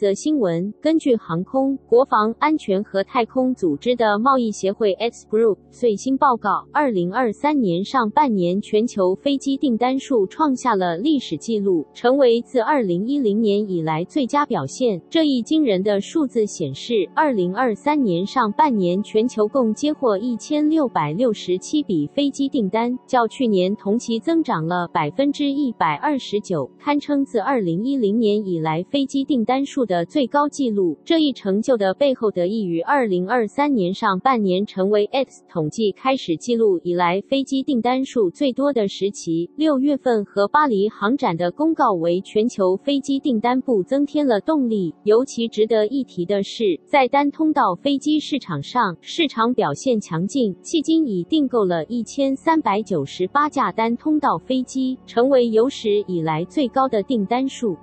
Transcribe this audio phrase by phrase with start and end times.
[0.00, 14.98] 则新闻，根据航空、国防安全和太空组织的贸易协会 X Group 最新报告，二零二三年上半年全球飞机订单数创下了历史纪录，成为自二零一零年以来最佳表现。
[15.10, 39.50] 这一惊人的数字显示，二零二三年上半年全球共接获一千六百六十七笔飞机订单，较去年同期增长了百分之一百二十九，堪称自二零一零年以来飞机订单数的最高纪录，这一成就的背后得益于二零二三年上半年成为 X 统计开始记录以来飞机订单数最多的时期。
[39.56, 44.94] 六月份和巴黎航展的公告为全球飞机订单部增添了动力。
[45.02, 57.76] 尤其值得一提的是，在单通道飞机市场上，市场表现强劲，迄今已订购了一千三百九十八架单通道飞机，成为有史以来最高的订单数。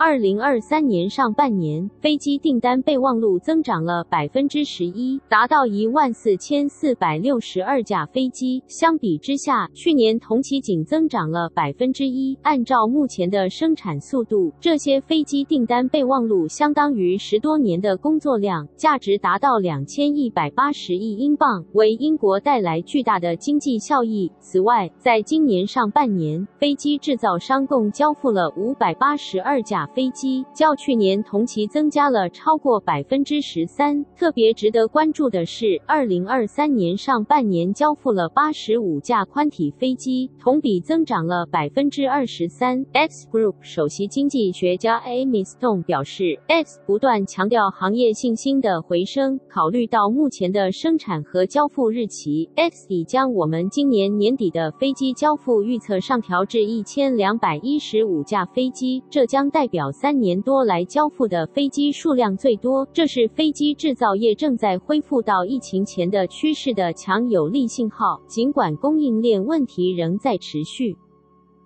[0.00, 8.62] 二零二三年上半年，飞机订单备忘录增长了百分之十一，达到一万四千四百六十二架飞机。
[8.68, 12.38] 相比之下，去年同期仅增长了百分之一。
[12.42, 24.30] 按照目前的生产速度，这些飞机订单备忘录相当于十多年的工作量，价值达到两千一百八十亿英镑，为英国带来巨大的经济效益。
[24.38, 29.87] 此外，在今年上半年，飞机制造商共交付了五百八十二架。
[29.94, 34.04] 飞机较去年同期增加了超过百分之十三。
[34.16, 42.84] 特别值得关注的是，二零二三年上半年交付了八十五架宽体飞机，同比增长了百分之二十三。
[42.92, 49.40] X Group 首席经济学家 Amy Stone 表示，X 不断强调行业信心的回升。
[49.48, 59.77] 考虑到目前的生产和交付日期，X 已将我们今年年底的飞机交付预测上调至一千两百一十五架飞机，这将代表。
[59.78, 68.20] 表三年多来交付的飞机数量最多，这是飞机制造业正在恢复到疫情前的趋势的强有力信号。
[68.26, 70.96] 尽管供应链问题仍在持续。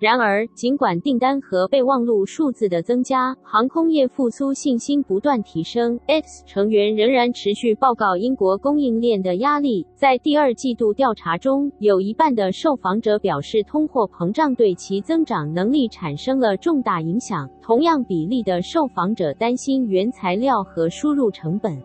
[0.03, 5.97] 然而，尽管订单和备忘录数字的增加，航空业复苏信心不断提升。
[6.09, 9.87] X 成员仍然持续报告英国供应链的压力。
[9.95, 17.49] 在第二季度调查中，有一半的受访者表示通货膨胀对其增长能力产生了重大影响。
[17.62, 21.81] 同样比例的受访者担心原材料和输入成本。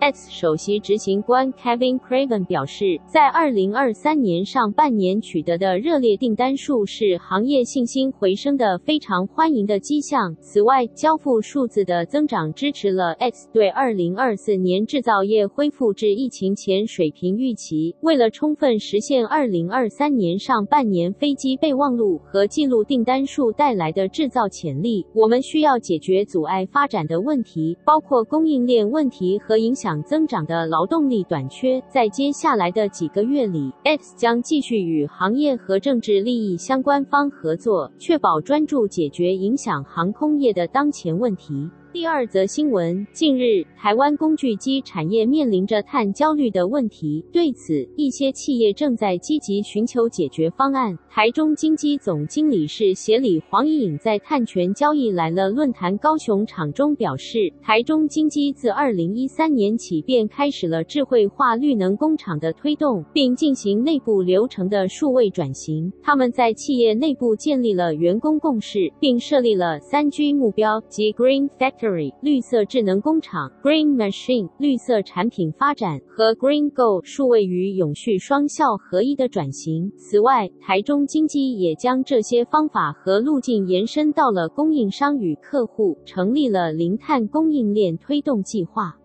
[0.00, 10.36] X 首席执行官 Kevin Craven 表示，在二零二三年上半年取得的热烈订单数是行业信心回升的非常欢迎的迹象。
[10.40, 17.96] 此外，交付数字的增长支持了 X 对二零二四年制造业恢复至疫情前水平预期。
[18.02, 29.83] 为了充分实现二零二三年上半年飞机备忘录和记录订单数带来的制造潜力，我们需要解决阻碍发展的问题，包括供应链问题和影响。
[29.84, 41.68] 想增长的劳动力短缺，在接下来的几个月里，X 将继续与行业和政治利益相关方合作，确保专注解决影响航空业的当前问题。
[41.94, 50.98] 第二则新闻，近日，台湾工具机产业面临着碳焦虑的问题，对此，一些企业正在积极寻求解决方案。
[51.08, 65.92] 台中精机总经理是协理黄怡颖在碳权交易来了论坛高雄场中表示，台中精机自二零一三年起便开始了智慧化绿能工厂的推动，并进行内部流程的数位转型。
[66.02, 71.83] 他们在企业内部建立了员工共识，并设立了三 G 目标及 Green Factor。
[72.22, 79.90] 绿色智能工厂 Green Machine 绿色产品发展和 Green Go 数位与永续双效合一的转型。
[79.96, 88.96] 此外，台中经济也将这些方法和路径延伸到了供应商与客户，成立了零碳供应链推动计划。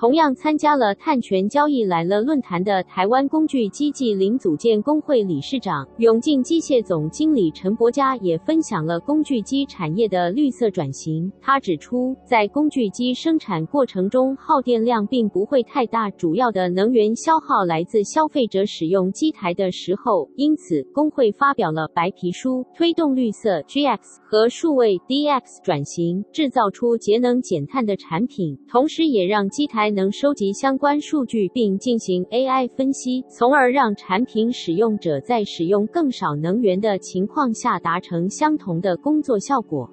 [0.00, 11.30] 同样参加了碳权交易来了论坛的台湾工具机暨零组件工会理事长永进机械总经理陈伯嘉也分享了工具机产业的绿色转型。
[11.38, 20.30] 他指出，在工具机生产过程中，耗电量并不会太大，主要的能源消耗来自消费者使用机台的时候。
[20.34, 29.89] 因此，工会发表了白皮书，推动绿色 GX 和数位 DX 转型，制造出节能减碳的产品，同时也让机台。
[29.90, 39.90] 能收集相关数据并进行 AI 分析，从而让产品使用者在使用更少能源的情况下达成相同的工作效果。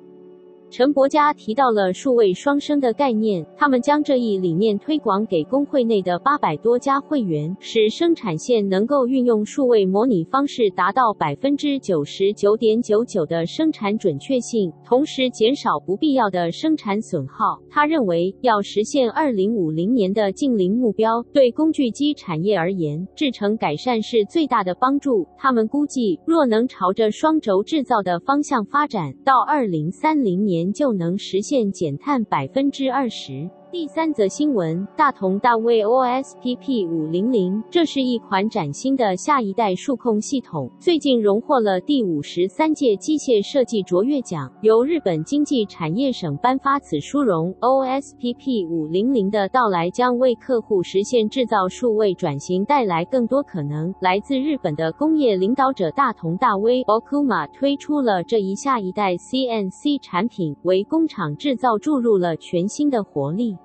[0.70, 17.58] 陈伯嘉提到了数位双生的概念，他们将这一理念推广给工会内的八百多家会员，使生产线能够运用数位模拟方式，达到百分之九十九点九九的生产准确性，同时减少不必要的生产损耗。
[17.70, 25.26] 他认为，要实现二零五零年的净零目标，对工具机产业而言，制程改善是最大的帮助。
[25.38, 33.48] 他们估计，若能朝着双轴制造的方向发展，到二零三零年，年就能实现减碳百分之二十。
[33.70, 47.54] 第三则新闻：大同大威 OSPP 五零零，这是一款崭新的下一代数控系统，最近荣获了第五十三届机械设计卓越奖，由日本经济产业省颁发此殊荣。
[47.60, 53.94] OSPP 五零零的到来将为客户实现制造数位转型带来更多可能。
[54.00, 63.58] 来自日本的工业领导者大同大威 Okuma 推出了这一下一代 CNC 产品，为工厂制造注入了全新的活力。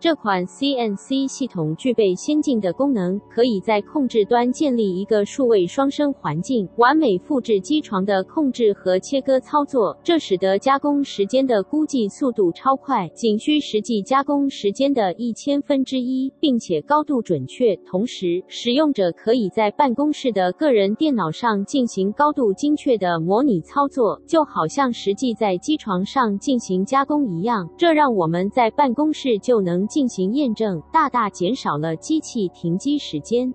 [0.00, 17.74] 这款 CNC 系统具备先进的功能，可以在控制端建立一个数位双生环境，完美复制机床的控制和切割操作，这使得加工时间的估计速度超快，仅需实际加工时间的一千分之一，并且高度准确。
[17.84, 27.68] 同时，使用者可以在办公室的个人电脑上进行高度精确的模拟操作，就好像实际在机床上进行加工一样。
[27.76, 33.52] 这让我们在办公室就能进行验证，大大减少了机器停机时间。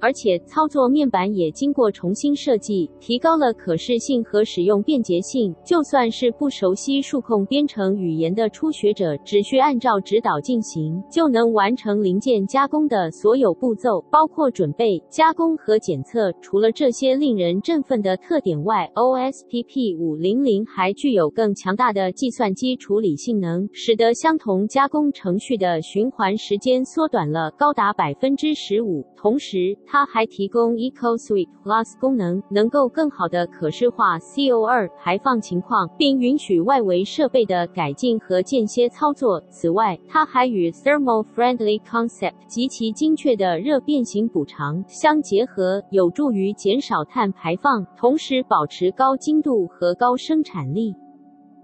[0.00, 5.54] 而且操作面板也经过重新设计，提高了可视性和使用便捷性。
[5.64, 16.32] 就算是不熟悉数控编程语言的初学者，只需按照指导进行，就能完成零件加工的所有步骤，包括准备、加工和检测。
[16.40, 29.04] 除了这些令人振奋的特点外，OSPP 五零零还具有更强大的计算机处理性能，使得相同加工程序的循环时间缩短了高达百分之十五。
[29.16, 39.42] 同时，它还提供 EcoSuite Plus 功能，能够更好地可视化 CO2 排放情况，并允许外围设备的改进和间歇操作。
[39.50, 50.94] 此外，它还与 Thermal Friendly Concept 及其精确的热变形补偿相结合，有助于减少碳排放，同时保持高精度和高生产力。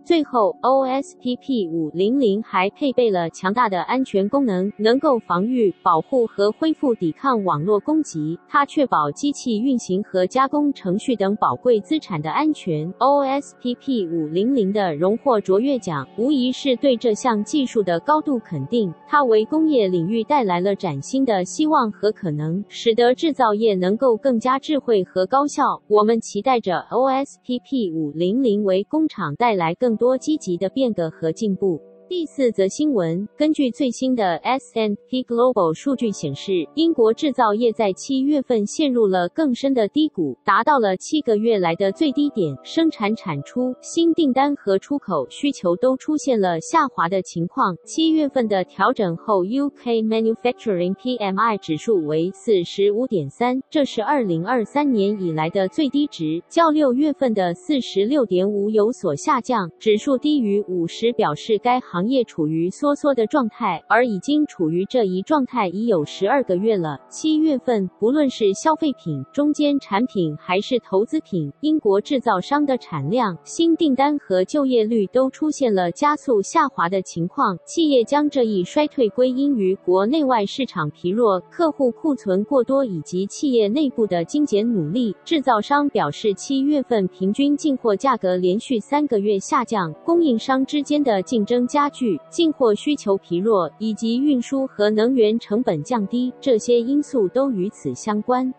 [0.06, 8.38] 最后，OSPP 五零零还配备了强大的安全功能，能够防御、保护和恢复抵抗网络攻击。
[8.48, 12.88] 它确保机器运行和加工程序等宝贵资产的安全。
[13.00, 18.94] OSPP 五零零的荣获卓越奖，无疑是对这项技术的高度肯定。
[19.08, 25.82] 它为工业领域带来了崭新的希望和可能，使得制造业能够更加智慧和高效。
[25.88, 31.80] 我们期待着 OSPP 五零零为工厂带来更多积极的变革和进步。
[32.08, 42.56] 第四则新闻，根据最新的 S&P Global 数据显示，英国制造业在七月份陷入了更深的低谷，达到了七个月来的最低点。
[42.62, 47.76] 生产产出、新订单和出口需求都出现了下滑的情况。
[47.84, 59.68] 七月份的调整后，UK Manufacturing PMI 指数为四十五点三，这是二零二三年以来的最低值，较六月份的四十六点五有所下降。
[59.80, 61.95] 指数低于五十表示该行。
[61.96, 67.00] 行业处于缩缩的状态，而已经处于这一状态已有十二个月了。
[67.08, 77.56] 七月份，不论是消费品、中间产品还是投资品，英国制造商的产量、新订单和就业率都出现了加速下滑的情况。
[77.64, 85.16] 企业将这一衰退归因于国内外市场疲弱、客户库存过多以及企业内部的精简努力。
[85.24, 91.85] 制造商表示，七月份平均进货价格连续三个月下降，供应商之间的竞争加。
[91.86, 98.52] 加剧进货需求疲弱，以及运输和能源成本降低，这些因素都与此相关。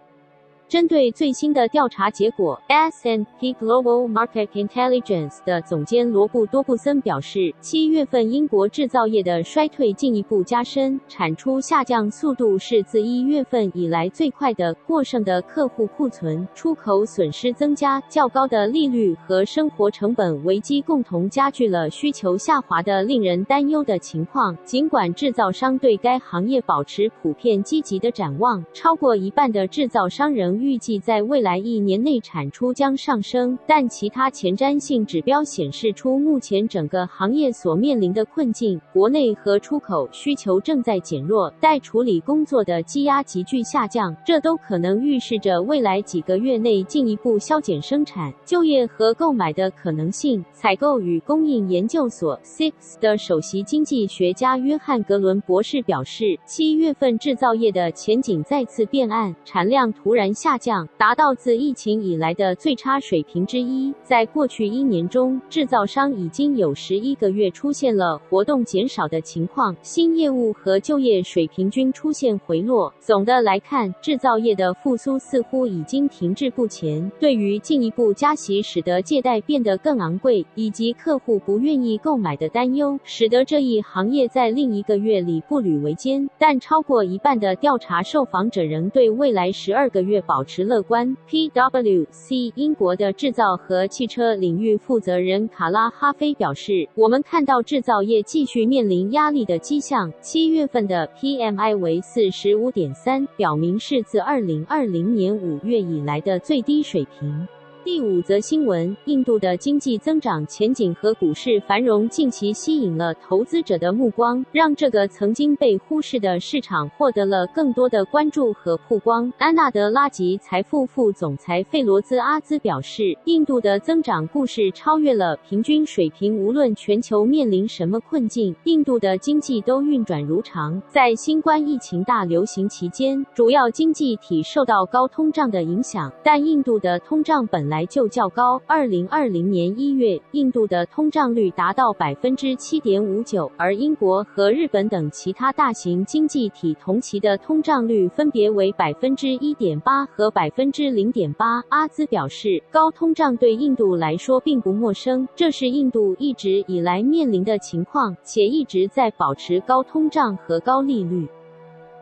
[0.69, 14.73] 针对最新的调查结果，S&P Global Market Intelligence 的总监罗布多布森表示，七月份英国制造业的衰退进一步加深，产出下降速度是自一月份以来最快的。
[14.85, 24.57] 过剩的客户库存、出口损失增加、较高的利率和生活成本危机共同加剧了需求下滑的令人担忧的情况。
[24.65, 50.45] 尽管制造商对该行业保持普遍积极的展望，超过一半的制造商预计在未来一年内产出将上升，但其他前瞻性指标显示出目前整个行业所面临的困境：国内和出口需求正在减弱，待处理工作的积压急剧下降，这都可能预示着未来几个月内进一步削减生产、就业和购买的可能性。
[50.53, 63.93] 采购与供应研究所 （Six） 的首席经济学家约翰·格伦博士表示，七月份制造业的前景再次变暗，产量突然下下降，达到自疫情以来的最差水平之一。
[64.01, 72.93] 在过去一年中，制造商已经有十一个月出现了活动减少的情况，新业务和就业水平均出现回落。
[72.97, 77.11] 总的来看，制造业的复苏似乎已经停滞不前。
[77.19, 86.29] 对于进一步加息使得借贷变得更昂贵，以及客户不愿意购买的担忧，使得这一行业在另一个月里步履维艰。
[86.37, 91.17] 但超过一半的调查受访者仍对未来十二个月保保持乐观。
[91.27, 100.13] PwC 英国的制造和汽车领域负责人卡拉哈菲表示：“我们看到制造业继续面临压力的迹象。
[100.21, 107.47] 七月份的 PMI 为四十五点三，表明是自二零二零年五月以来的最低水平。”
[107.87, 119.31] 第五则新闻：印度的经济增长前景和股市繁荣近期吸引了投资者的目光，让这个曾经被忽视的市场获得了更多的关注和曝光。
[119.37, 130.81] 安纳德拉吉财富副总裁费罗兹阿兹表示，印度的增长故事超越了平均水平，无论全球面临什么困境，印度的经济都运转如常。
[130.89, 138.59] 在新冠疫情大流行期间，主要经济体受到高通胀的影响，但印度的通胀本来来就较高。
[138.65, 151.63] 二零二零年一月，印度的通胀率达到百分之七点五九，而英国和日本等其他大型经济体同期的通胀率分别为百分之一点八和百分之零点八。
[151.69, 161.27] 阿兹表示，高通胀对印度来说并不陌生，这是印度一直以来面临的情况，且一直在保持高通胀和高利率。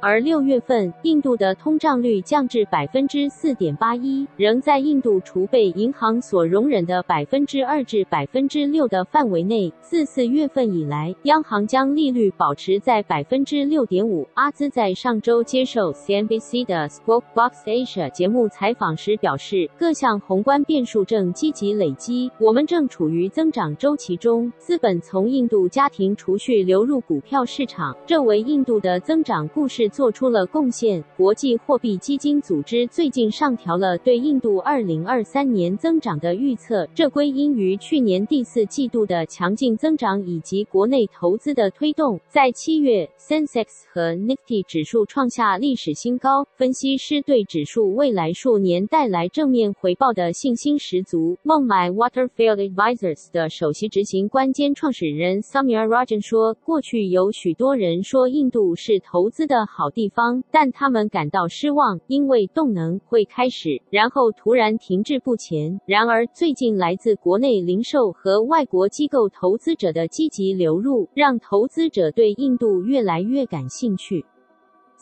[0.08, 9.74] 而六月份，印度的通胀率降至百分之四点八一，仍在印度储备银行所容忍的百分之二至百分之六的范围内。
[9.82, 14.28] 自四月份以来，央行将利率保持在百分之六点五。
[14.36, 24.54] 阿兹在上周接受 CNBC 的 Squawk Box Asia 节目采访时表示，各项宏观变数正积极累积，我们正处于增长周期中。
[24.60, 29.90] 资本从印度家庭储蓄流入股票市场，这为印度的增长故事。
[29.96, 31.02] 做出了贡献。
[31.16, 42.20] 国际货币基金组织最近上调了对印度二零二三年增长的预测，这归因于去年第四季度的强劲增长以及国内投资的推动。
[42.28, 51.38] 在七月，Sensex 和 Nifty 指数创下历史新高，分析师对指数未来数年带来正面回报的信心十足。
[51.42, 65.82] 孟买 Waterfield Advisors 的首席执行官兼创始人 Samir Rajan 说：“过去有许多人说印度是投资的。”好地方，但他们感到失望，因为动能会开始，然后突然停滞不前。
[65.86, 74.26] 然而，最近来自国内零售和外国机构投资者的积极流入，让投资者对印度越来越感兴趣。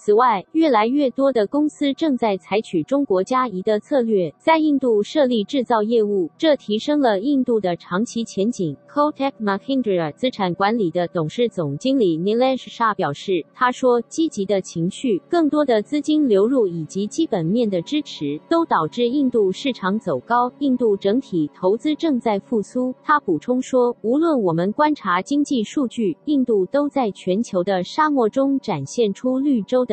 [0.05, 8.75] 此外，越来越多的公司正在采取中国加一的策略，在印度设立制造业务，这提升了印度的长期前景。
[8.93, 20.51] Kotak Mahindra 资产管理的董事总经理 Nilesh Shah 表示：“他说，积极的情绪、更多的资金流入以及基本面的支持，都导致印度市场走高。
[20.60, 29.92] 印度整体投资正在复苏。”他补充说：“无论我们观察经济数据，印度都在全球的沙漠中展现出绿洲的。”